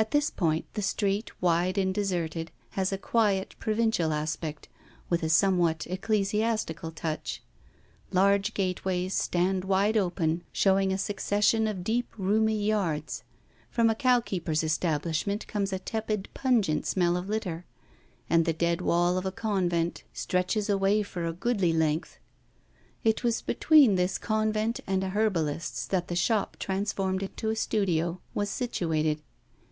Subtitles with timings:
[0.00, 4.66] At this point, the street, wide and deserted, has a quiet, provincial aspect,
[5.10, 7.42] with a somewhat ecclesiastical touch.
[8.10, 13.24] Large gateways stand wide open showing a succession of deep roomy yards;
[13.68, 17.66] from a cowkeeper's establishment comes a tepid, pungent smell of litter;
[18.30, 22.18] and the dead wall of a convent stretches away for a goodly length.
[23.04, 28.22] It was between this convent and a herbalist's that the shop transformed into a studio
[28.32, 29.20] was situated.